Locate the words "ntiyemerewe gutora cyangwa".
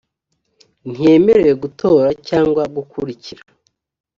0.89-2.63